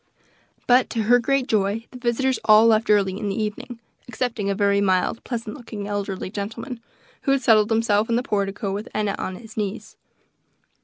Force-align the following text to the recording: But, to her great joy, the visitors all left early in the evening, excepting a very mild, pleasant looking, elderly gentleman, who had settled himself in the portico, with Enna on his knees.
But, 0.65 0.89
to 0.89 1.03
her 1.03 1.19
great 1.19 1.45
joy, 1.45 1.85
the 1.91 1.99
visitors 1.99 2.39
all 2.45 2.65
left 2.65 2.89
early 2.89 3.19
in 3.19 3.29
the 3.29 3.39
evening, 3.39 3.79
excepting 4.09 4.49
a 4.49 4.55
very 4.55 4.81
mild, 4.81 5.23
pleasant 5.23 5.55
looking, 5.55 5.87
elderly 5.87 6.31
gentleman, 6.31 6.79
who 7.21 7.31
had 7.33 7.43
settled 7.43 7.69
himself 7.69 8.09
in 8.09 8.15
the 8.15 8.23
portico, 8.23 8.73
with 8.73 8.89
Enna 8.95 9.15
on 9.19 9.35
his 9.35 9.55
knees. 9.55 9.97